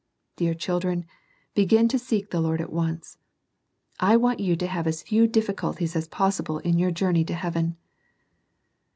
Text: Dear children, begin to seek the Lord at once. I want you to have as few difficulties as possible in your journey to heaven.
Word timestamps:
Dear 0.35 0.55
children, 0.55 1.05
begin 1.53 1.87
to 1.89 1.99
seek 1.99 2.31
the 2.31 2.41
Lord 2.41 2.59
at 2.59 2.71
once. 2.73 3.19
I 3.99 4.17
want 4.17 4.39
you 4.39 4.55
to 4.55 4.65
have 4.65 4.87
as 4.87 5.03
few 5.03 5.27
difficulties 5.27 5.95
as 5.95 6.07
possible 6.07 6.57
in 6.57 6.79
your 6.79 6.89
journey 6.89 7.23
to 7.25 7.35
heaven. 7.35 7.77